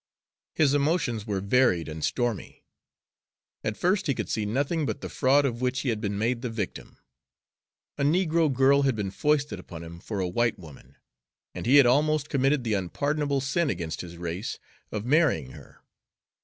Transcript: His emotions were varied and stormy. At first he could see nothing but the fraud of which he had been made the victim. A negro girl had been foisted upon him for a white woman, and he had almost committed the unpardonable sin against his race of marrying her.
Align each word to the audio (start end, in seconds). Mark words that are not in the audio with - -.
His 0.55 0.73
emotions 0.73 1.27
were 1.27 1.41
varied 1.41 1.87
and 1.87 2.03
stormy. 2.03 2.63
At 3.63 3.77
first 3.77 4.07
he 4.07 4.15
could 4.15 4.29
see 4.29 4.47
nothing 4.47 4.83
but 4.83 5.01
the 5.01 5.09
fraud 5.09 5.45
of 5.45 5.61
which 5.61 5.81
he 5.81 5.89
had 5.89 6.01
been 6.01 6.17
made 6.17 6.41
the 6.41 6.49
victim. 6.49 6.97
A 7.99 8.03
negro 8.03 8.51
girl 8.51 8.81
had 8.81 8.95
been 8.95 9.11
foisted 9.11 9.59
upon 9.59 9.83
him 9.83 9.99
for 9.99 10.19
a 10.19 10.27
white 10.27 10.57
woman, 10.57 10.95
and 11.53 11.67
he 11.67 11.75
had 11.75 11.85
almost 11.85 12.29
committed 12.29 12.63
the 12.63 12.73
unpardonable 12.73 13.41
sin 13.41 13.69
against 13.69 14.01
his 14.01 14.17
race 14.17 14.57
of 14.91 15.05
marrying 15.05 15.51
her. 15.51 15.83